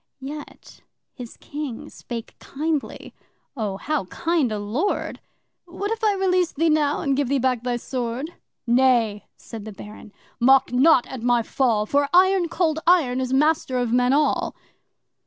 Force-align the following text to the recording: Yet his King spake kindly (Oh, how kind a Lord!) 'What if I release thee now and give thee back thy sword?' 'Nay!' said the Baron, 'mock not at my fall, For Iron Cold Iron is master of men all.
Yet 0.19 0.81
his 1.13 1.37
King 1.37 1.87
spake 1.91 2.33
kindly 2.39 3.13
(Oh, 3.55 3.77
how 3.77 4.05
kind 4.05 4.51
a 4.51 4.57
Lord!) 4.57 5.19
'What 5.65 5.91
if 5.91 6.03
I 6.03 6.15
release 6.15 6.51
thee 6.51 6.71
now 6.71 7.01
and 7.01 7.15
give 7.15 7.27
thee 7.29 7.37
back 7.37 7.61
thy 7.61 7.77
sword?' 7.77 8.33
'Nay!' 8.65 9.27
said 9.37 9.63
the 9.63 9.71
Baron, 9.71 10.11
'mock 10.39 10.73
not 10.73 11.05
at 11.05 11.21
my 11.21 11.43
fall, 11.43 11.85
For 11.85 12.09
Iron 12.15 12.49
Cold 12.49 12.79
Iron 12.87 13.21
is 13.21 13.31
master 13.31 13.77
of 13.77 13.93
men 13.93 14.11
all. 14.11 14.55